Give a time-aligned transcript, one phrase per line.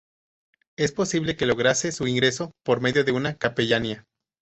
[0.79, 4.05] Es posible que lograse su ingreso por medio de una capellanía.